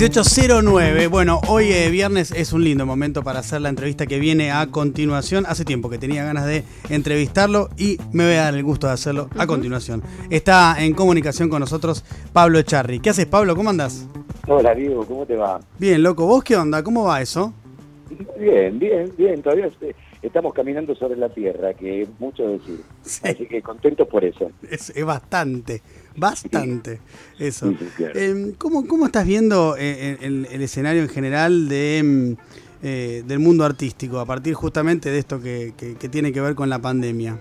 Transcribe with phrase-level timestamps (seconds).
[0.00, 1.08] 1809.
[1.08, 4.66] Bueno, hoy eh, viernes es un lindo momento para hacer la entrevista que viene a
[4.68, 5.44] continuación.
[5.46, 8.94] Hace tiempo que tenía ganas de entrevistarlo y me voy a dar el gusto de
[8.94, 10.02] hacerlo a continuación.
[10.30, 12.02] Está en comunicación con nosotros
[12.32, 13.00] Pablo Echarri.
[13.00, 13.54] ¿Qué haces, Pablo?
[13.54, 14.08] ¿Cómo andas?
[14.48, 15.60] Hola, Diego, ¿cómo te va?
[15.78, 16.24] Bien, loco.
[16.24, 16.82] ¿Vos qué onda?
[16.82, 17.52] ¿Cómo va eso?
[18.38, 19.42] Bien, bien, bien.
[19.42, 19.68] Todavía
[20.22, 22.80] estamos caminando sobre la tierra, que es mucho decir.
[23.22, 24.50] Así que contentos por eso.
[24.70, 25.82] Es, bastante,
[26.16, 27.00] bastante
[27.38, 27.72] eso.
[28.14, 32.36] Em, ¿cómo, ¿cómo, estás viendo eh, el, escenario en general de, em,
[32.82, 36.68] eh, del mundo artístico a partir justamente de esto que, que, tiene que ver con
[36.68, 37.38] la pandemia?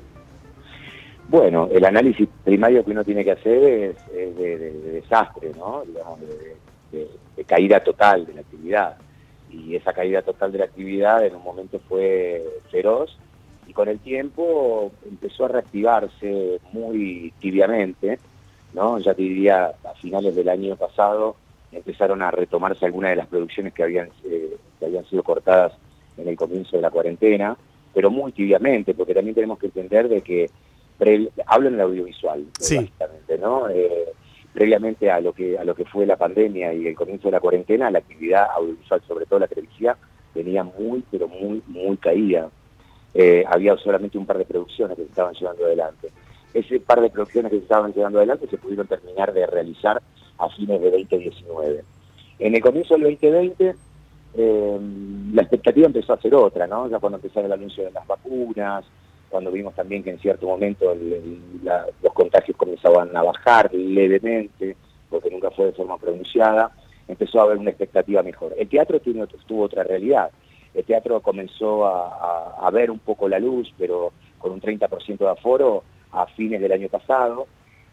[1.28, 5.84] Bueno, el análisis primario que uno tiene que hacer es, de, desastre, ¿no?
[6.92, 8.98] de caída total de la actividad
[9.52, 13.18] y esa caída total de la actividad en un momento fue feroz
[13.68, 18.20] y con el tiempo empezó a reactivarse muy tibiamente,
[18.74, 19.00] ¿no?
[19.00, 21.36] Ya te diría, a finales del año pasado
[21.72, 25.74] empezaron a retomarse algunas de las producciones que habían, eh, que habían sido cortadas
[26.18, 27.56] en el comienzo de la cuarentena,
[27.94, 30.50] pero muy tibiamente, porque también tenemos que entender de que,
[31.46, 33.70] hablo en el audiovisual, básicamente, ¿no?
[33.70, 34.10] Eh,
[34.54, 37.40] previamente a lo que a lo que fue la pandemia y el comienzo de la
[37.40, 39.96] cuarentena, la actividad audiovisual, sobre todo la televisión,
[40.34, 42.50] venía muy, pero muy, muy caída.
[43.14, 46.12] Eh, había solamente un par de producciones que se estaban llevando adelante.
[46.54, 50.02] Ese par de producciones que se estaban llevando adelante se pudieron terminar de realizar
[50.38, 51.84] a fines de 2019.
[52.40, 53.76] En el comienzo del 2020,
[54.36, 54.80] eh,
[55.34, 56.90] la expectativa empezó a ser otra, ¿no?
[56.90, 58.86] Ya cuando empezaron el anuncio de las vacunas,
[59.30, 60.94] cuando vimos también que en cierto momento
[62.02, 64.76] los contagios comenzaban a bajar levemente,
[65.10, 66.72] porque nunca fue de forma pronunciada,
[67.08, 68.56] empezó a haber una expectativa mejor.
[68.58, 70.32] El teatro tiene, tuvo otra realidad.
[70.74, 75.84] El teatro comenzó a, ver un poco la luz, pero con un 30% de aforo
[76.12, 77.48] a fines del año pasado,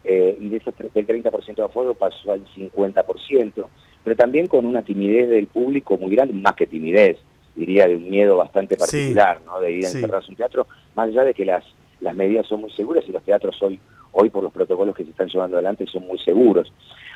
[0.05, 3.69] eh, y de ese del 30% de aforo pasó al 50%,
[4.05, 7.19] pero también con una timidez del público muy grande, más que timidez,
[7.57, 9.61] diría, de un miedo bastante particular, ¿no?
[9.61, 11.65] De ir a encerrarse un teatro, más allá de que las,
[12.01, 13.81] las medidas son muy seguras y los teatros hoy,
[14.13, 16.73] hoy por los protocolos que se están llevando adelante son muy seguros.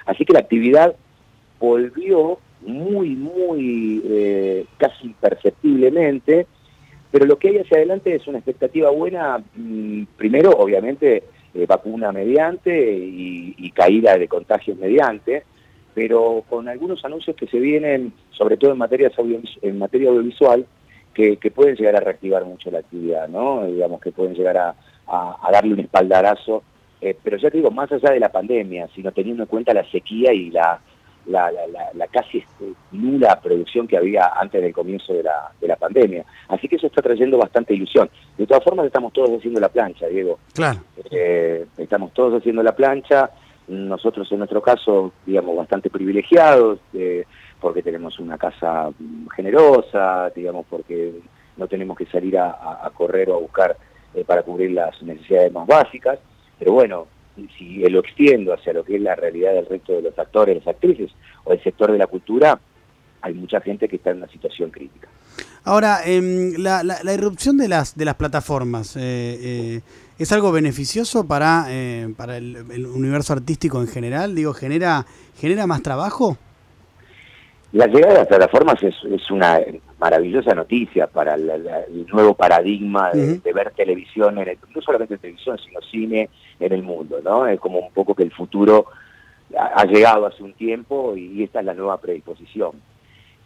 [0.06, 0.96] Así que la actividad
[1.60, 6.46] volvió muy, muy, eh, casi imperceptiblemente,
[7.10, 12.12] pero lo que hay hacia adelante es una expectativa buena, mm, primero, obviamente, eh, vacuna
[12.12, 15.44] mediante y, caída de contagios mediante,
[15.94, 19.10] pero con algunos anuncios que se vienen, sobre todo en, materia
[19.62, 20.66] en materia audiovisual,
[21.14, 23.66] que, pueden llegar a reactivar mucho la actividad, ¿no?
[23.66, 24.74] Digamos que pueden llegar a,
[25.50, 26.62] darle un espaldarazo,
[27.00, 29.88] eh, pero ya te digo, más allá de la pandemia, sino teniendo en cuenta la
[29.90, 30.80] sequía y la,
[31.26, 31.50] la,
[32.10, 36.24] casi este, nula producción que había antes del comienzo de la, de la pandemia.
[36.48, 38.10] Así que eso está trayendo bastante ilusión.
[38.36, 40.38] De todas formas, estamos todos haciendo la plancha, Diego.
[40.54, 40.80] Claro.
[41.10, 43.30] Eh, estamos todos haciendo la plancha
[43.70, 47.24] nosotros en nuestro caso, digamos, bastante privilegiados, eh,
[47.60, 48.90] porque tenemos una casa
[49.34, 51.14] generosa, digamos, porque
[51.56, 53.76] no tenemos que salir a, correr o a buscar
[54.14, 56.18] eh, para cubrir las necesidades más básicas,
[56.58, 57.06] pero bueno,
[57.56, 60.66] si lo extiendo hacia lo que es la realidad del resto de los actores, las
[60.66, 61.10] actrices
[61.44, 62.60] o el sector de la cultura,
[63.22, 65.08] hay mucha gente que está en una situación crítica.
[65.64, 69.80] Ahora, eh, la, la, irrupción de las, de las plataformas, eh, eh,
[70.18, 74.34] ¿es algo beneficioso para, eh, para el, universo artístico en general?
[74.34, 75.04] Digo, ¿genera,
[75.38, 76.38] genera más trabajo?
[77.72, 79.60] La llegada de las plataformas es, es una
[80.00, 86.30] maravillosa noticia para el nuevo paradigma de, ver televisión, en no solamente televisión, sino cine
[86.58, 87.46] en el mundo, ¿no?
[87.46, 88.86] Es como un poco que el futuro
[89.56, 92.72] ha, llegado hace un tiempo y esta es la nueva predisposición.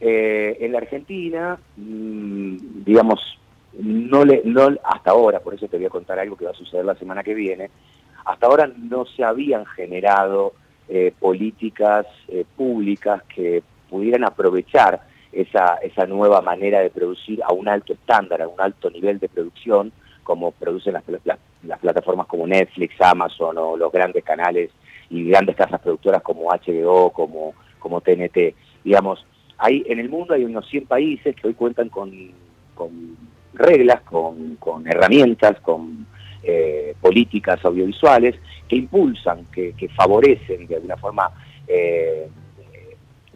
[0.00, 3.20] Eh, en la Argentina, mm, digamos,
[3.80, 6.54] no le, no, hasta ahora, por eso te voy a contar algo que va a
[6.54, 7.70] suceder la semana que viene,
[8.24, 10.52] hasta ahora no se habían generado
[10.88, 15.00] eh, políticas eh, públicas que pudieran aprovechar
[15.34, 19.28] esa, esa nueva manera de producir a un alto estándar, a un alto nivel de
[19.28, 21.04] producción, como producen las,
[21.62, 24.70] las plataformas como Netflix, Amazon o los grandes canales
[25.10, 28.54] y grandes casas productoras como HBO, como, como TNT.
[28.82, 29.24] Digamos,
[29.58, 32.10] hay, en el mundo hay unos 100 países que hoy cuentan con,
[33.52, 36.06] reglas, con, herramientas, con
[36.42, 38.34] eh, políticas audiovisuales
[38.68, 41.30] que impulsan, que, favorecen de alguna forma,
[41.68, 42.28] eh,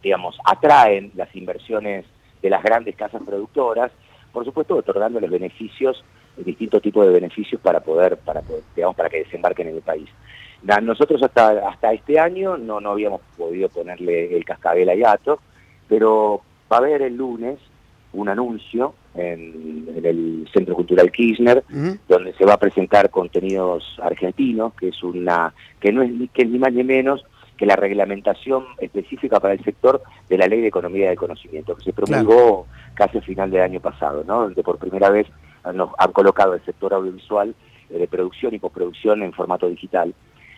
[0.02, 2.04] digamos, atraen las inversiones
[2.42, 3.90] de las grandes casas productoras,
[4.32, 6.04] por supuesto otorgándoles beneficios,
[6.36, 8.42] distintos tipos de beneficios para poder, para
[8.74, 10.08] digamos, para que desembarquen en el país.
[10.82, 15.40] Nosotros hasta, hasta este año no, no habíamos podido ponerle el cascabel a Yato,
[15.88, 17.58] pero va a haber el lunes
[18.12, 21.62] un anuncio en, el Centro Cultural Kirchner,
[22.08, 26.44] donde se va a presentar contenidos argentinos, que es una, que no es ni, que
[26.44, 27.24] ni más ni menos
[27.58, 31.82] que la reglamentación específica para el sector de la Ley de Economía del Conocimiento, que
[31.82, 34.42] se promulgó casi al final del año pasado, ¿no?
[34.42, 35.26] donde por primera vez
[35.74, 37.54] nos han colocado el sector audiovisual
[37.90, 40.14] eh, de producción y postproducción en formato digital.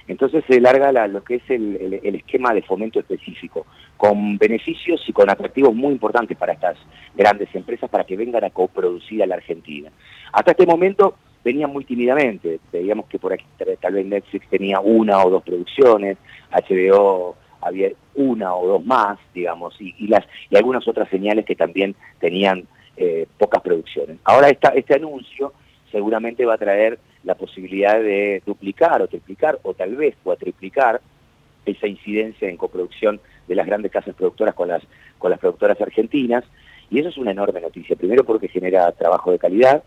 [0.07, 5.31] Entonces se larga lo que es el, esquema de fomento específico, con beneficios y con
[5.31, 6.77] atractivos muy importantes para estas
[7.15, 9.91] grandes empresas para que vengan a coproducir a la Argentina.
[10.33, 11.15] Hasta este momento
[11.45, 13.45] venían muy tímidamente, veíamos que por aquí
[13.81, 16.19] tal vez Netflix tenía una o dos producciones,
[16.51, 21.95] HBO había una o dos más, digamos, y, las, y algunas otras señales que también
[22.19, 22.67] tenían
[22.97, 24.19] eh, pocas producciones.
[24.25, 25.53] Ahora esta, este anuncio
[25.91, 31.01] seguramente va a traer la posibilidad de duplicar o triplicar o tal vez cuatriplicar
[31.67, 34.83] esa incidencia en coproducción de las grandes casas productoras con las,
[35.19, 36.45] con las productoras argentinas.
[36.91, 37.97] Y eso es una enorme noticia.
[37.97, 39.83] Primero porque genera trabajo de calidad,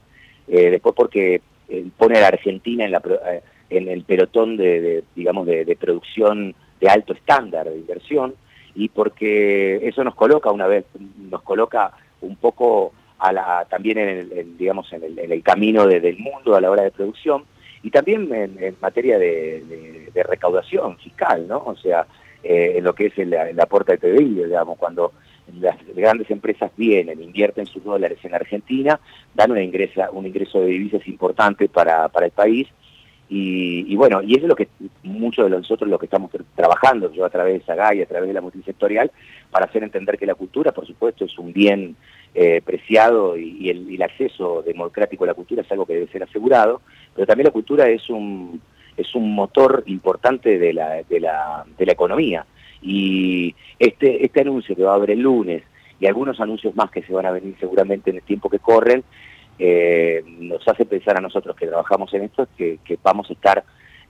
[0.48, 5.04] eh, después porque eh, pone a la Argentina en, la, eh, en el pelotón de,
[5.16, 8.36] digamos, de, producción de alto estándar de inversión
[8.76, 10.86] y porque eso nos coloca una vez,
[11.18, 11.92] nos coloca
[12.22, 12.94] un poco
[13.70, 17.46] también en el, digamos, en el, camino del mundo a la hora de producción
[17.84, 21.64] y también en, materia de, recaudación fiscal, ¿no?
[21.66, 22.06] O sea,
[22.44, 25.12] eh, en lo que es el, aporte de PBI, digamos, cuando
[25.60, 29.00] las grandes empresas vienen, invierten sus dólares en Argentina,
[29.34, 32.68] dan una ingresa, un ingreso de divisas importante para, para el país
[33.36, 34.68] y, bueno, y eso es lo que
[35.02, 38.34] muchos de nosotros lo que estamos trabajando, yo a través de SAGAI, a través de
[38.34, 39.12] la multisectorial,
[39.50, 41.96] para hacer entender que la cultura, por supuesto, es un bien
[42.36, 46.82] eh, preciado y, el, acceso democrático a la cultura es algo que debe ser asegurado,
[47.16, 48.62] pero también la cultura es un,
[48.98, 52.46] es un motor importante de la, de la, de la economía.
[52.84, 55.64] Y este, este anuncio que va a haber el lunes
[56.00, 59.04] y algunos anuncios más que se van a venir seguramente en el tiempo que corren,
[59.58, 63.64] eh, nos hace pensar a nosotros que trabajamos en esto que, vamos a estar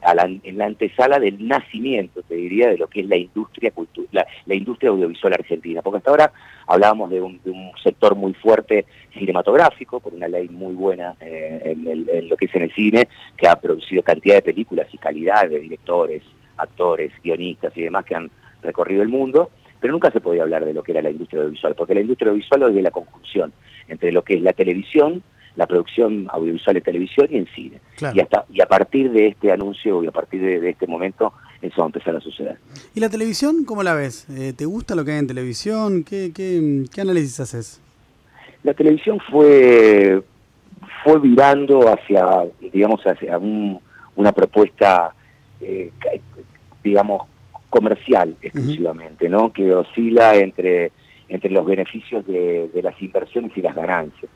[0.05, 3.71] en la antesala del nacimiento, te diría, de lo que es la industria
[4.11, 5.81] la, la, industria audiovisual argentina.
[5.81, 6.33] Porque hasta ahora
[6.67, 7.39] hablábamos de un,
[7.81, 12.63] sector muy fuerte cinematográfico, por una ley muy buena eh, en, lo que es en
[12.63, 16.23] el cine, que ha producido cantidad de películas y calidad de directores,
[16.57, 18.31] actores, guionistas y demás que han
[18.63, 19.49] recorrido el mundo,
[19.79, 22.29] pero nunca se podía hablar de lo que era la industria audiovisual, porque la industria
[22.29, 23.53] audiovisual es de la conjunción
[23.87, 25.21] entre lo que es la televisión,
[25.55, 27.81] la producción audiovisual de televisión y en cine.
[28.13, 31.75] Y, hasta, y a partir de este anuncio y a partir de, este momento, eso
[31.79, 32.57] va a empezar a suceder.
[32.95, 34.27] ¿Y la televisión cómo la ves?
[34.29, 36.03] Eh, ¿Te gusta lo que hay en televisión?
[36.03, 37.81] ¿Qué, qué, qué análisis haces?
[38.63, 40.23] La televisión fue,
[41.03, 42.25] fue virando hacia,
[42.71, 45.13] digamos, hacia una propuesta,
[45.59, 45.91] eh,
[46.81, 47.23] digamos,
[47.73, 49.51] comercial exclusivamente, ¿no?
[49.51, 50.91] Que oscila entre,
[51.27, 54.29] entre los beneficios de las inversiones y las ganancias.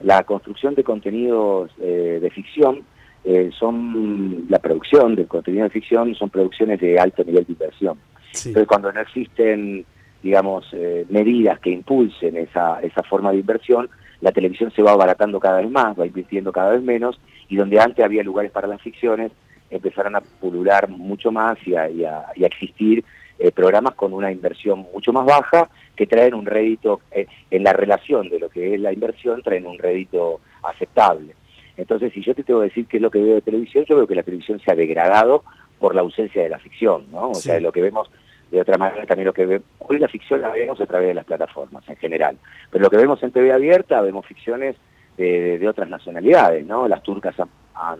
[0.00, 2.82] La construcción de contenidos eh, de ficción
[3.24, 7.98] eh, son, la producción del contenido de ficción son producciones de alto nivel de inversión.
[8.32, 9.84] Entonces cuando no existen,
[10.22, 13.88] digamos, eh, medidas que impulsen esa, esa forma de inversión,
[14.20, 17.18] la televisión se va abaratando cada vez más, va invirtiendo cada vez menos,
[17.48, 19.32] y donde antes había lugares para las ficciones,
[19.70, 23.04] empezaron a pulular mucho más y a, y a existir
[23.38, 27.74] eh, programas con una inversión mucho más baja que traen un rédito, eh, en la
[27.74, 31.34] relación de lo que es la inversión, traen un rédito aceptable.
[31.76, 33.96] Entonces, si yo te tengo que decir qué es lo que veo de televisión, yo
[33.96, 35.44] veo que la televisión se ha degradado
[35.78, 37.30] por la ausencia de la ficción, ¿no?
[37.30, 38.10] O sea, lo que vemos
[38.50, 41.14] de otra manera también lo que vemos, hoy la ficción la vemos a través de
[41.14, 42.38] las plataformas en general,
[42.70, 44.76] pero lo que vemos en TV abierta, vemos ficciones
[45.18, 46.88] de, otras nacionalidades, ¿no?
[46.88, 47.98] Las turcas han, han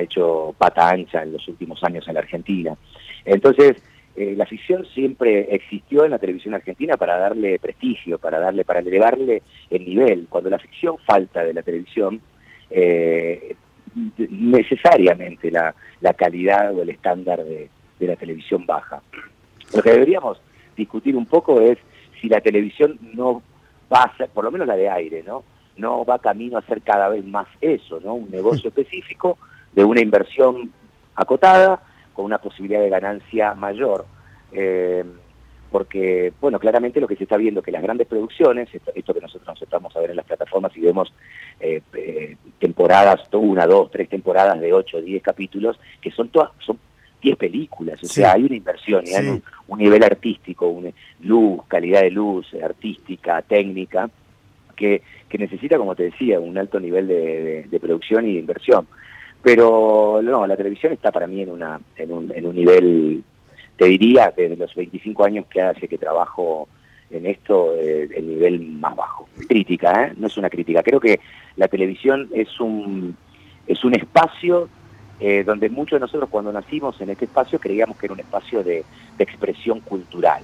[0.00, 2.76] hecho pata ancha en los últimos años en la Argentina.
[3.24, 3.76] Entonces,
[4.16, 8.80] eh, la ficción siempre existió en la televisión argentina para darle prestigio, para darle, para
[8.80, 10.26] elevarle el nivel.
[10.28, 12.20] Cuando la ficción falta de la televisión,
[12.70, 13.56] eh,
[14.16, 15.74] necesariamente la,
[16.16, 17.68] calidad o el estándar de,
[18.00, 19.02] la televisión baja.
[19.74, 20.38] Lo que deberíamos
[20.76, 21.78] discutir un poco es
[22.20, 23.42] si la televisión no
[23.92, 25.42] va a ser, por lo menos la de aire, ¿no?
[25.76, 28.14] No va camino a ser cada vez más eso, ¿no?
[28.14, 29.38] Un negocio específico
[29.74, 30.70] de una inversión
[31.14, 31.80] acotada
[32.12, 34.06] con una posibilidad de ganancia mayor.
[34.52, 35.04] Eh,
[35.70, 39.48] porque, bueno, claramente lo que se está viendo que las grandes producciones, esto, que nosotros
[39.48, 41.12] nos estamos a ver en las plataformas y vemos
[41.58, 46.78] eh, eh, temporadas, una, dos, tres temporadas de ocho, diez capítulos, que son todas, son
[47.20, 50.90] diez películas, o sea, hay una inversión, y hay un, nivel artístico, una
[51.22, 54.08] luz, calidad de luz, artística, técnica,
[54.76, 58.86] que, que necesita, como te decía, un alto nivel de producción y de inversión.
[59.44, 63.22] Pero no, la televisión está para mí en, una, en, un, en un nivel,
[63.76, 66.66] te diría, desde los 25 años que hace que trabajo
[67.10, 69.28] en esto, eh, el nivel más bajo.
[69.46, 70.12] Crítica, ¿eh?
[70.16, 70.82] no es una crítica.
[70.82, 71.20] Creo que
[71.56, 73.16] la televisión es un,
[73.66, 74.70] es un espacio
[75.20, 78.64] eh, donde muchos de nosotros cuando nacimos en este espacio creíamos que era un espacio
[78.64, 78.82] de,
[79.18, 80.42] expresión cultural.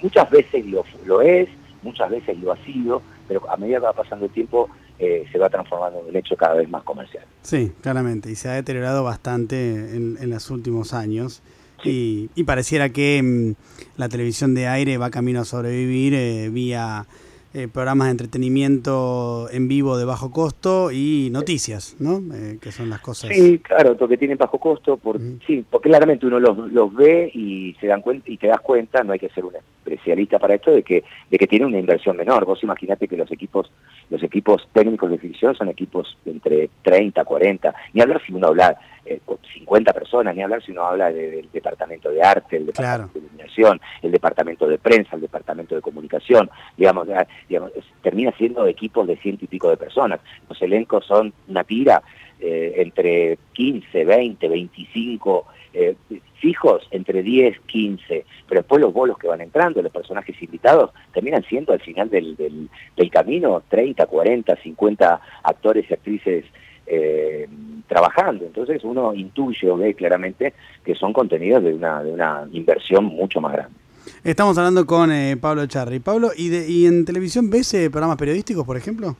[0.00, 1.48] Muchas veces lo, lo, es,
[1.82, 5.38] muchas veces lo ha sido, pero a medida que va pasando el tiempo eh, se
[5.38, 7.24] va transformando en un hecho cada vez más comercial.
[7.42, 11.42] Sí, claramente, y se ha deteriorado bastante en, en los últimos años.
[11.84, 17.06] Y, pareciera que mm, la televisión de aire va camino a sobrevivir eh, vía
[17.54, 22.20] eh, programas de entretenimiento en vivo de bajo costo y noticias, ¿no?
[22.34, 23.30] Eh, que son las cosas.
[23.34, 27.74] Sí, claro, porque tienen bajo costo, por, sí, porque claramente uno los, los ve y
[27.80, 30.70] se dan cuenta y te das cuenta, no hay que ser un especialista para esto,
[30.70, 32.44] de que de que tiene una inversión menor.
[32.44, 33.70] Vos imaginate que los equipos
[34.10, 38.78] los equipos técnicos de ficción son equipos entre 30, 40, ni hablar si uno habla
[39.06, 39.20] eh,
[39.54, 43.80] 50 personas, ni hablar si uno habla del departamento de arte, el departamento de iluminación,
[44.02, 47.08] el departamento de prensa, el departamento de comunicación, digamos,
[47.48, 47.72] digamos
[48.02, 50.20] termina siendo equipos de ciento y pico de personas.
[50.48, 52.02] Los elencos son una tira
[52.38, 55.96] eh, entre 15, 20, 25 eh,
[56.40, 61.42] fijos, entre 10, 15, pero después los bolos que van entrando, los personajes invitados, terminan
[61.44, 66.44] siendo al final del, del, camino 30, 40, 50 actores y actrices
[66.86, 67.48] eh,
[67.88, 68.44] trabajando.
[68.44, 73.40] Entonces uno intuye o ve claramente que son contenidos de una, de una inversión mucho
[73.40, 73.74] más grande.
[74.22, 76.00] Estamos hablando con eh, Pablo Charri.
[76.00, 79.16] Pablo, ¿y, de, ¿y en televisión ves eh, programas periodísticos, por ejemplo?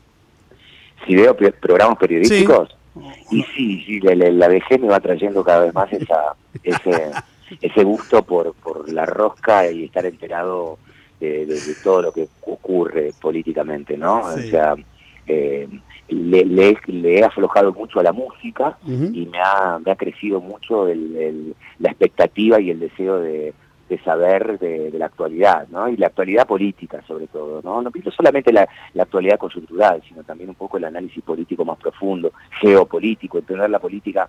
[1.07, 2.77] Si veo programas periodísticos,
[3.31, 7.11] y sí, sí la, la, vejez me va trayendo cada vez más esa, ese,
[7.61, 10.79] ese gusto por, por la rosca y estar enterado
[11.21, 14.21] de, todo lo que ocurre políticamente, ¿no?
[14.21, 14.75] O sea,
[15.27, 15.69] eh,
[16.09, 20.89] le, le, he aflojado mucho a la música y me ha, me ha crecido mucho
[20.89, 23.55] el, la expectativa y el deseo de,
[23.89, 25.89] de saber de, la actualidad, ¿no?
[25.89, 27.83] Y la actualidad política, sobre todo, ¿no?
[27.83, 31.79] No pienso solamente la, la, actualidad coyuntural, sino también un poco el análisis político más
[31.79, 34.29] profundo, geopolítico, entender la política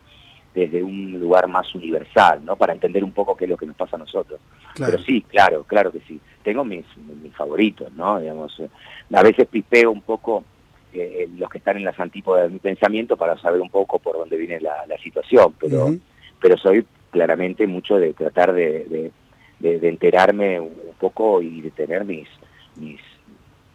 [0.54, 2.56] desde un lugar más universal, ¿no?
[2.56, 4.40] Para entender un poco qué es lo que nos pasa a nosotros.
[4.76, 6.20] Pero sí, claro, claro que sí.
[6.44, 6.86] Tengo mis,
[7.22, 8.20] mis favoritos, ¿no?
[8.20, 8.70] Digamos, eh,
[9.14, 10.44] a veces pipeo un poco
[11.00, 14.18] eh, los que están en las antípodas de mi pensamiento para saber un poco por
[14.18, 15.96] dónde viene la, situación, pero,
[16.42, 19.12] pero soy claramente mucho de tratar de,
[19.60, 22.28] de, enterarme un poco y de tener mis,
[22.76, 23.00] mis,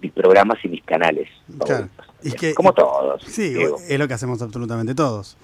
[0.01, 1.29] mis programas y mis canales.
[2.55, 3.23] Como todos.
[3.25, 3.57] Sí,
[3.89, 5.37] es lo que hacemos absolutamente todos.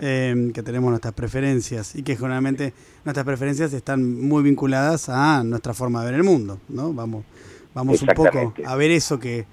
[0.00, 2.72] Eh, que tenemos nuestras preferencias y que generalmente
[3.04, 6.58] nuestras preferencias están muy vinculadas a nuestra forma de ver el mundo.
[6.68, 6.92] ¿no?
[6.92, 7.24] Vamos,
[7.74, 9.46] vamos un poco a ver eso que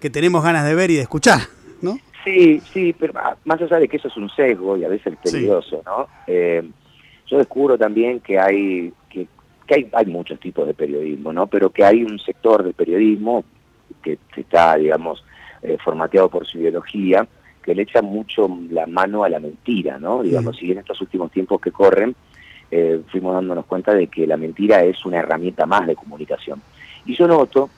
[0.00, 1.40] que tenemos ganas de ver y de escuchar,
[1.80, 1.98] ¿no?
[2.24, 3.12] Sí, sí, pero
[3.44, 6.08] más allá de que eso es un sesgo y a veces peligroso, ¿no?
[6.26, 6.62] Eh,
[7.26, 9.28] yo descubro también que hay que,
[9.74, 11.46] hay, hay muchos tipos de periodismo, ¿no?
[11.46, 13.44] Pero que hay un sector del periodismo
[14.02, 15.24] que está, digamos,
[15.62, 17.26] eh, formateado por su ideología,
[17.62, 20.22] que le echa mucho la mano a la mentira, ¿no?
[20.22, 22.14] Digamos, y en estos últimos tiempos que corren,
[22.70, 26.62] eh, fuimos dándonos cuenta de que la mentira es una herramienta más de comunicación.
[27.04, 27.70] Y yo noto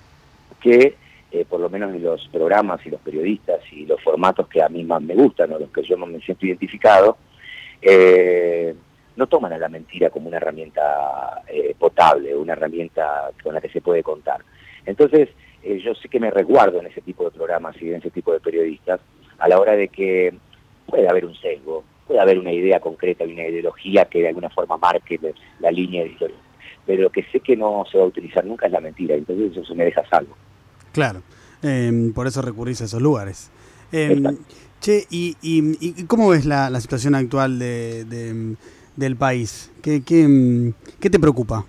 [0.61, 0.97] que
[1.31, 4.69] eh, por lo menos en los programas y los periodistas y los formatos que a
[4.69, 7.19] mí más me gustan o los que yo me siento identificado,
[7.83, 8.75] eh,
[9.17, 13.69] no toman a la mentira como una herramienta eh, potable, una herramienta con la que
[13.69, 14.43] se puede contar.
[14.87, 15.29] Entonces,
[15.63, 18.41] yo sé que me resguardo en ese tipo de programas y en ese tipo de
[18.41, 19.01] periodistas
[19.39, 20.33] a la hora de que
[20.87, 24.49] puede haber un sesgo, puede haber una idea concreta y una ideología que de alguna
[24.49, 25.21] forma marque
[25.61, 26.41] la línea editorial,
[26.87, 29.57] pero lo que sé que no se va a utilizar nunca es la mentira, entonces
[29.57, 30.35] eso me deja salvo.
[30.99, 31.23] Claro,
[31.63, 33.53] em, por eso recurrís a esos lugares.
[33.93, 34.37] Em,
[34.81, 38.57] che, y, y, cómo ves la, la situación actual de,
[38.97, 39.71] del país?
[39.81, 41.65] ¿Qué, qué, em, qué te preocupa?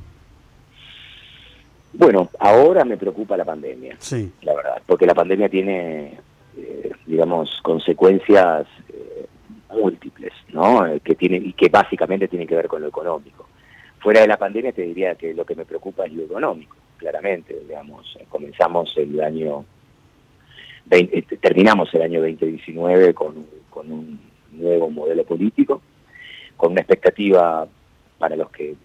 [1.93, 4.31] Bueno, ahora me preocupa la pandemia, sí.
[4.41, 6.17] la verdad, porque la pandemia tiene,
[6.57, 9.27] eh, digamos, consecuencias eh,
[9.71, 10.87] múltiples, ¿no?
[10.87, 13.47] Eh, que tienen y que básicamente tienen que ver con lo económico.
[13.99, 17.57] Fuera de la pandemia te diría que lo que me preocupa es lo económico claramente,
[17.67, 19.65] digamos, comenzamos el año,
[20.91, 24.19] eh, terminamos el año 2019 con, con un
[24.51, 25.81] nuevo modelo político,
[26.57, 27.67] con una expectativa
[28.19, 28.75] para los que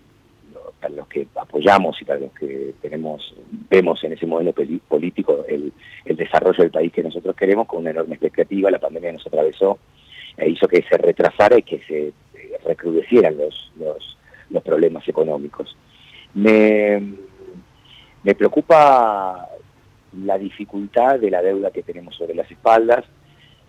[0.81, 3.35] para los que apoyamos y para los que tenemos
[3.69, 4.55] vemos en ese modelo
[4.87, 5.73] político el,
[6.05, 8.71] el desarrollo del país que nosotros queremos con una enorme expectativa.
[8.71, 9.79] La pandemia nos atravesó
[10.37, 12.13] e hizo que se retrasara y que se eh,
[12.65, 14.17] recrudecieran los, los,
[14.51, 15.77] los problemas económicos
[18.25, 19.49] me preocupa
[20.23, 23.05] la dificultad de la deuda que tenemos sobre las espaldas.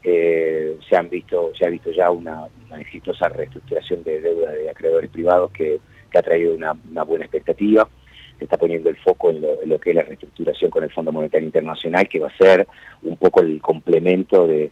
[0.03, 2.47] Eh, se han visto, se ha visto ya una,
[2.79, 5.79] exitosa reestructuración de deuda de acreedores privados que,
[6.15, 6.71] ha traído una,
[7.03, 7.89] buena expectativa.
[8.37, 11.45] Se está poniendo el foco en lo, que es la reestructuración con el Fondo Monetario
[11.45, 12.65] Internacional, que va a ser
[13.03, 14.71] un poco el complemento de,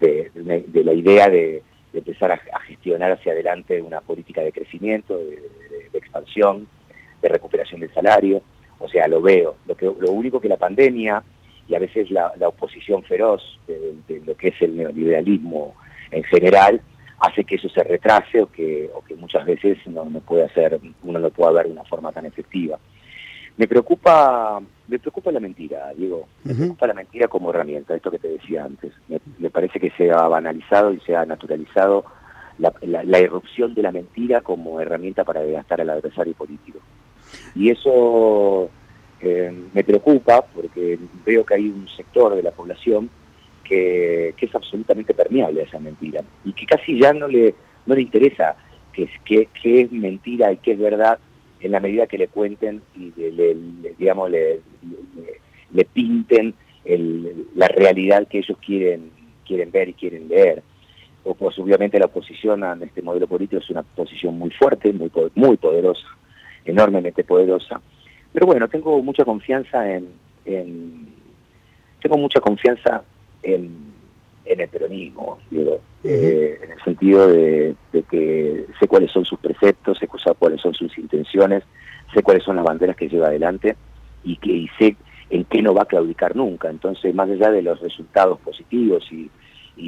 [0.00, 6.68] la idea de, empezar a, gestionar hacia adelante una política de crecimiento, de, expansión,
[7.20, 8.40] de recuperación del salario.
[8.78, 9.56] O sea, lo veo.
[9.66, 11.22] Lo, que, lo único que la pandemia
[11.68, 15.74] y a veces la, oposición feroz de, lo que es el neoliberalismo
[16.10, 16.80] en general
[17.20, 20.78] hace que eso se retrase o que, o que muchas veces no, no puede hacer,
[21.02, 22.78] uno no pueda ver de una forma tan efectiva.
[23.56, 26.26] Me preocupa, me preocupa la mentira, Diego.
[26.42, 28.92] Me preocupa la mentira como herramienta, esto que te decía antes.
[29.38, 32.04] Me, parece que se ha banalizado y se ha naturalizado
[32.58, 36.80] la, irrupción de la mentira como herramienta para desgastar al adversario político.
[37.54, 38.70] Y eso
[39.20, 43.10] eh, me preocupa porque veo que hay un sector de la población
[43.62, 47.54] que, es absolutamente permeable a esa mentira y que casi ya no le,
[47.86, 48.56] no le interesa
[48.92, 51.18] qué que, es mentira y qué es verdad
[51.60, 53.56] en la medida que le cuenten y le,
[53.98, 54.60] digamos, le,
[55.72, 56.54] le pinten
[57.54, 59.10] la realidad que ellos quieren,
[59.46, 60.62] quieren ver y quieren leer.
[61.24, 65.10] O, pues obviamente la oposición a este modelo político es una posición muy fuerte, muy,
[65.34, 66.06] muy poderosa,
[66.64, 67.80] enormemente poderosa.
[68.32, 70.08] Pero bueno, tengo mucha confianza en,
[72.02, 73.02] tengo mucha confianza
[73.42, 73.92] en,
[74.44, 77.74] el peronismo, digo, eh, en el sentido de,
[78.10, 81.62] que sé cuáles son sus preceptos, sé cuáles son sus intenciones,
[82.12, 83.76] sé cuáles son las banderas que lleva adelante
[84.22, 84.96] y que sé
[85.30, 86.68] en qué no va a claudicar nunca.
[86.68, 89.30] Entonces, más allá de los resultados positivos y,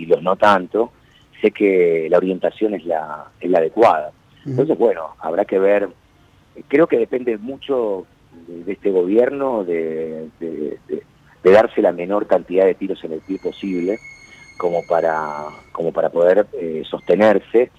[0.07, 0.93] los no tanto,
[1.41, 4.13] sé que la orientación es la, es la adecuada.
[4.45, 5.89] Entonces, bueno, habrá que ver,
[6.69, 8.07] creo que depende mucho
[8.47, 10.29] de, este gobierno de,
[11.47, 13.99] de darse la menor cantidad de tiros en el pie posible
[14.57, 17.71] como para, como para poder eh, sostenerse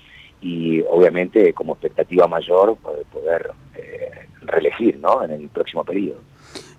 [0.41, 5.23] y obviamente como expectativa mayor poder, eh, reelegir ¿no?
[5.23, 6.19] en el próximo periodo.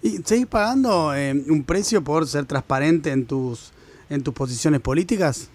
[0.00, 3.72] ¿Y seguís pagando eh, un precio por ser transparente en tus,
[4.08, 5.50] en tus posiciones políticas?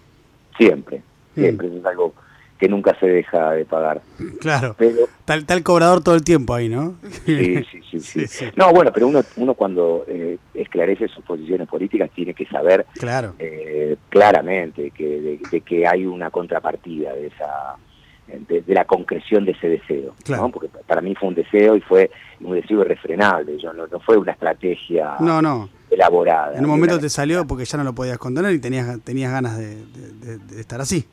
[0.56, 1.02] Siempre,
[1.34, 1.78] siempre, mm.
[1.78, 2.14] es algo
[2.58, 4.00] que nunca se deja de pagar.
[4.40, 6.94] Claro, pero, tal, tal cobrador todo el tiempo ahí, ¿no?
[7.26, 8.26] Sí, sí, sí.
[8.26, 12.86] sí, No, bueno, pero uno, uno cuando eh, esclarece sus posiciones políticas tiene que saber
[12.94, 13.34] claro.
[13.38, 17.76] eh, claramente que, de, que hay una contrapartida de esa
[18.26, 20.50] de, la concreción de ese deseo, ¿no?
[20.50, 24.16] porque para mí fue un deseo y fue un deseo irrefrenable, Yo, no, no fue
[24.16, 25.68] una estrategia no, no.
[25.90, 26.56] elaborada.
[26.56, 29.58] En un momento te salió porque ya no lo podías contener y tenías, tenías ganas
[29.58, 31.06] de estar así.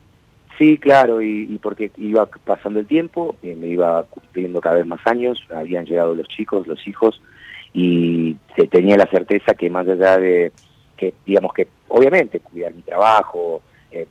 [0.62, 5.04] Sí, claro, y, porque iba pasando el tiempo, eh, me iba cumpliendo cada vez más
[5.08, 7.20] años, habían llegado los chicos, los hijos,
[7.74, 10.52] y se tenía la certeza que más allá de
[10.96, 14.06] que, digamos que, obviamente, cuidar mi trabajo, eh,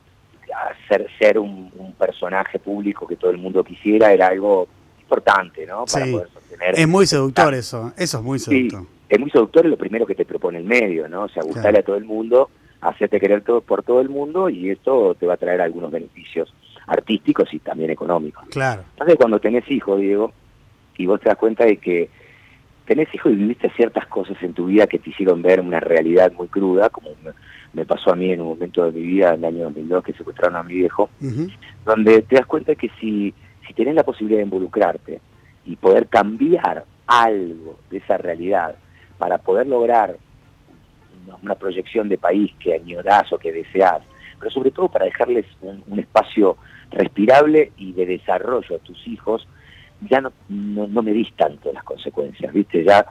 [0.86, 4.68] ser, ser un, personaje público que todo el mundo quisiera, era algo
[5.00, 5.86] importante, ¿no?
[5.90, 6.74] Para poder sostener.
[6.74, 8.82] Es muy seductor eso, eso es muy seductor.
[8.82, 11.22] Sí, es muy seductor lo primero que te propone el medio, ¿no?
[11.22, 12.50] O sea, gustarle a todo el mundo
[12.82, 16.52] hacerte querer todo, por todo el mundo y esto te va a traer algunos beneficios
[16.86, 18.44] artísticos y también económicos.
[18.50, 18.82] Claro.
[18.92, 20.32] Entonces cuando tenés hijos, Diego,
[20.98, 22.10] y vos te das cuenta de que
[22.84, 26.32] tenés hijos y viviste ciertas cosas en tu vida que te hicieron ver una realidad
[26.32, 27.10] muy cruda, como
[27.72, 30.12] me, pasó a mí en un momento de mi vida, en el año 2002, que
[30.14, 31.08] secuestraron a mi viejo,
[31.86, 33.32] donde te das cuenta que si,
[33.66, 35.20] si tenés la posibilidad de involucrarte
[35.64, 38.74] y poder cambiar algo de esa realidad
[39.18, 40.16] para poder lograr
[41.42, 44.02] una proyección de país que añorás o que deseas,
[44.38, 46.56] pero sobre todo para dejarles un, espacio
[46.90, 49.46] respirable y de desarrollo a tus hijos,
[50.10, 52.84] ya no, me dis tanto las consecuencias, ¿viste?
[52.84, 53.06] Ya,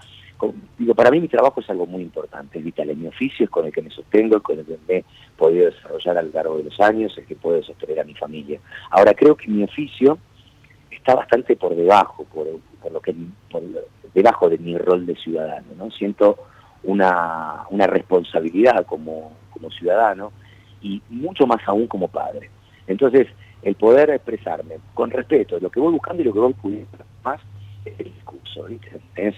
[0.77, 3.65] digo, para mí mi trabajo es algo muy importante, es vital, mi oficio es con
[3.65, 5.05] el que me sostengo, con el que me he
[5.37, 8.59] podido desarrollar a lo largo de los años, el que puedo sostener a mi familia.
[8.89, 10.17] Ahora, creo que mi oficio
[10.89, 12.47] está bastante por debajo, por,
[12.81, 13.15] por lo que,
[13.49, 13.61] por,
[14.13, 15.89] debajo de mi rol de ciudadano, ¿no?
[15.91, 16.37] Siento
[16.83, 20.31] una, una responsabilidad como, como ciudadano
[20.81, 22.49] y mucho más aún como padre.
[22.87, 23.27] Entonces,
[23.61, 27.39] el poder expresarme con respeto, lo que voy buscando y lo que voy pudiendo más
[27.85, 28.67] es el discurso,
[29.15, 29.35] Es,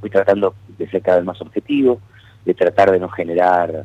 [0.00, 2.00] voy tratando de ser cada vez más objetivo,
[2.44, 3.84] de tratar de no generar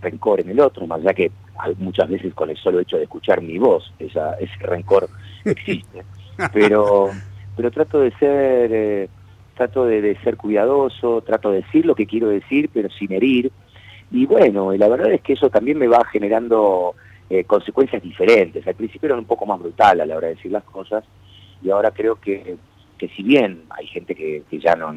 [0.00, 1.30] rencor en el otro, más ya que
[1.78, 5.08] muchas veces con el solo hecho de escuchar mi voz, esa, ese rencor
[5.44, 6.04] existe.
[6.52, 7.10] Pero,
[7.56, 8.72] pero trato de ser...
[8.72, 9.08] Eh,
[9.54, 13.50] trato de, ser cuidadoso, trato de decir lo que quiero decir, pero sin herir.
[14.10, 16.94] Y bueno, la verdad es que eso también me va generando
[17.30, 18.66] eh, consecuencias diferentes.
[18.66, 21.04] Al principio era un poco más brutal a la hora de decir las cosas
[21.62, 22.56] y ahora creo que,
[22.98, 24.92] que si bien hay gente que, ya no,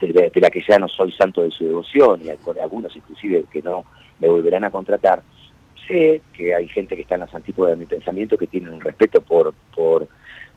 [0.00, 3.84] de, la que ya no soy santo de su devoción y algunos inclusive que no
[4.20, 5.22] me volverán a contratar,
[5.88, 8.80] sé que hay gente que está en las antípodas de mi pensamiento que tienen un
[8.80, 10.06] respeto por, por,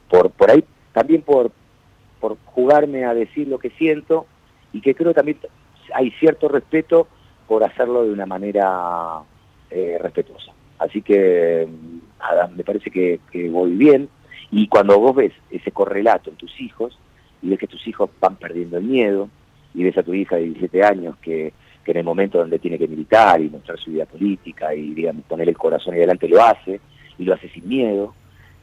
[0.09, 1.51] por, por ahí, también por,
[2.25, 4.25] por jugarme a decir lo que siento
[4.73, 5.37] y que creo también
[5.93, 7.07] hay cierto respeto
[7.47, 9.19] por hacerlo de una manera
[9.69, 10.51] eh, respetuosa.
[10.79, 13.19] Así que mm, nada, me parece que,
[13.51, 14.09] voy bien.
[14.49, 16.97] Y cuando vos ves ese correlato en tus hijos,
[17.43, 19.29] y ves que tus hijos van perdiendo el miedo,
[19.75, 21.53] y ves a tu hija de 17 años que,
[21.85, 25.47] en el momento donde tiene que militar y mostrar su vida política y digamos, poner
[25.47, 26.81] el corazón ahí adelante lo hace,
[27.19, 28.15] y lo hace sin miedo,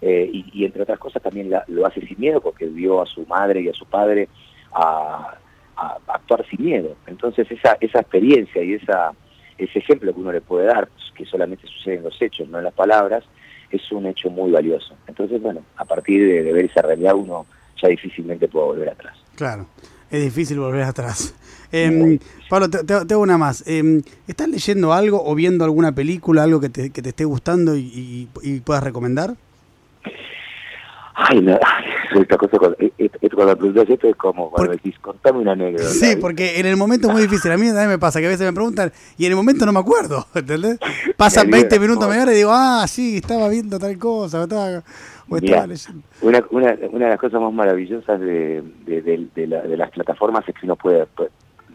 [0.04, 3.60] eh, y, entre otras cosas también lo hace sin miedo porque vio a su madre
[3.60, 4.28] y a su padre
[4.72, 5.38] a,
[6.08, 6.96] actuar sin miedo.
[7.06, 9.12] Entonces esa, esa experiencia y esa,
[9.56, 12.58] ese ejemplo que uno le puede dar, pues, que solamente sucede en los hechos, no
[12.58, 13.24] en las palabras,
[13.70, 14.94] es un hecho muy valioso.
[15.06, 17.46] Entonces, bueno, a partir de, ver esa realidad uno
[17.80, 19.16] ya difícilmente puede volver atrás.
[19.36, 19.66] Claro,
[20.10, 21.34] es difícil volver atrás.
[21.70, 22.18] Eh,
[22.50, 23.64] Pablo, te, te, hago una más.
[23.66, 27.76] Eh, ¿Estás leyendo algo o viendo alguna película, algo que te, que te esté gustando
[27.76, 29.36] y, y puedas recomendar?
[31.14, 31.58] Ay, no,
[32.20, 35.90] esta cosa eh, cuando preguntas esto es como cuando decís, contame una anécdota.
[35.90, 37.52] Sí, porque en el momento es muy difícil.
[37.52, 39.72] A mí también me pasa que a veces me preguntan y en el momento no
[39.72, 40.78] me acuerdo, ¿entendés?
[41.16, 44.82] Pasan 20 minutos, media hora y digo, ah, sí, estaba viendo tal cosa, estaba,
[45.28, 46.02] o estaba leyendo.
[46.22, 50.64] Una, una, una de las cosas más maravillosas de, de, de, las plataformas es que
[50.66, 51.06] uno puede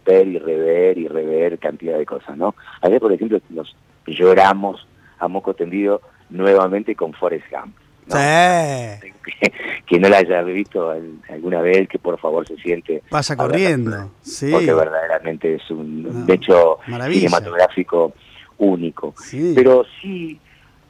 [0.05, 2.55] ver y rever y rever cantidad de cosas, ¿no?
[2.81, 3.75] Ayer, por ejemplo, nos
[4.07, 4.87] lloramos
[5.19, 7.75] a moco tendido nuevamente con Forrest Gump.
[8.09, 9.11] Sí.
[9.85, 10.91] Que, no la haya visto
[11.29, 13.03] alguna vez, que por favor se siente.
[13.09, 14.49] Pasa corriendo, sí.
[14.51, 18.13] Porque verdaderamente es un hecho cinematográfico
[18.57, 19.13] único.
[19.55, 20.39] Pero sí,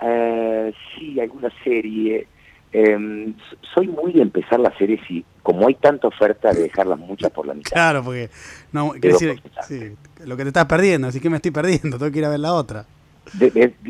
[0.01, 2.27] eh, sí, alguna serie.
[2.71, 3.35] Em,
[3.73, 7.45] soy muy de empezar las series y como hay tanta oferta de dejarlas muchas por
[7.45, 7.71] la mitad.
[7.71, 8.29] Claro, porque
[8.71, 9.39] no, decir,
[10.25, 12.39] lo que te estás perdiendo, así que me estoy perdiendo, tengo que ir a ver
[12.39, 12.85] la otra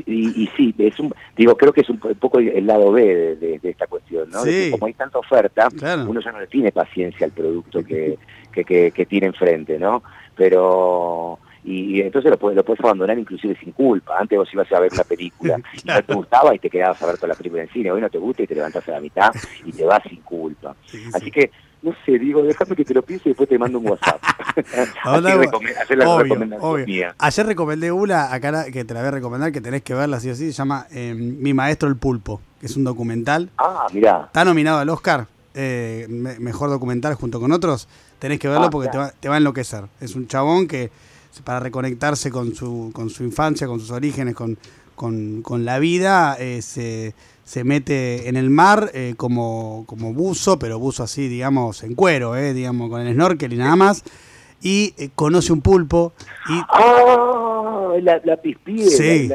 [0.06, 3.88] y, sí, es un, digo, creo que es un poco el lado B de, esta
[3.88, 4.40] cuestión, ¿no?
[4.72, 5.68] como hay tanta oferta,
[6.08, 8.18] uno ya no le tiene paciencia al producto que,
[8.52, 10.04] que, que, tiene enfrente, ¿no?
[10.36, 14.18] Pero y, entonces lo puedes, lo puedes abandonar inclusive sin culpa.
[14.18, 17.08] Antes vos ibas a ver una película y no te gustaba y te quedabas a
[17.08, 19.02] ver toda la película en cine, hoy no te gusta y te levantas a la
[19.02, 19.32] mitad
[19.66, 20.76] y te vas sin culpa.
[21.14, 23.90] Así que no sé, digo, déjame que te lo piense y después te mando un
[23.90, 24.22] WhatsApp.
[27.18, 30.30] Ayer recomendé una, acá que te la voy a recomendar, que tenés que verla así
[30.30, 33.50] o así, se llama eh, Mi Maestro el Pulpo, que es un documental.
[33.58, 34.24] Ah, mirá.
[34.28, 37.88] Está nominado al Oscar, eh, mejor documental junto con otros.
[38.20, 39.86] Tenés que verlo ah, porque te va, te va, a enloquecer.
[40.00, 40.90] Es un chabón que
[41.44, 44.58] para reconectarse con su, con su infancia, con sus orígenes, con,
[44.96, 47.14] con, con la vida, eh, se
[47.48, 52.36] se mete en el mar eh, como, como buzo, pero buzo así, digamos, en cuero,
[52.36, 54.04] eh, digamos, con el snorkel y nada más,
[54.62, 56.14] y eh, conoce un pulpo.
[56.50, 56.60] Y...
[56.70, 57.94] ¡Ah!
[58.02, 59.30] La, la sí.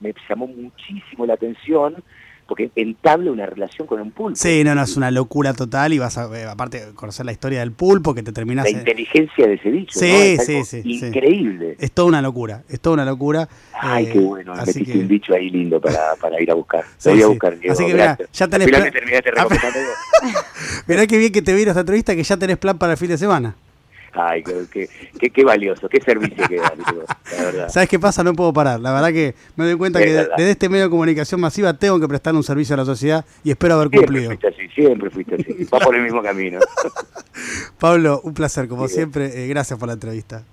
[0.00, 2.02] me llamó muchísimo la atención
[2.46, 4.36] porque entabla una relación con un pulpo.
[4.36, 7.60] Sí, no, no, es una locura total y vas a, eh, aparte, conocer la historia
[7.60, 8.64] del pulpo que te terminas...
[8.64, 11.76] La inteligencia de ese bicho, sí, sí, sí, Increíble.
[11.78, 13.48] Es toda una locura, es toda una locura.
[13.72, 14.98] Ay, qué eh, bueno, metiste que...
[14.98, 16.84] un bicho ahí lindo para, para ir a buscar.
[17.04, 18.82] Voy a buscar, Así que mira, ya tenés plan...
[20.86, 23.08] mirá qué bien que te vino esta entrevista que ya tenés plan para el fin
[23.08, 23.56] de semana.
[24.14, 26.72] Ay, qué, qué, valioso, qué servicio que da,
[27.36, 27.68] la verdad.
[27.68, 28.22] ¿Sabes qué pasa?
[28.22, 28.78] No puedo parar.
[28.78, 32.06] La verdad que me doy cuenta que desde este medio de comunicación masiva tengo que
[32.06, 34.30] prestar un servicio a la sociedad y espero haber cumplido.
[34.30, 35.64] Siempre fuiste así, siempre fuiste así.
[35.64, 36.60] Va por el mismo camino.
[37.80, 39.44] Pablo, un placer, como siempre.
[39.44, 40.44] Eh, gracias por la entrevista.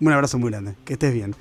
[0.00, 0.74] Un abrazo muy grande.
[0.84, 1.34] Que estés bien.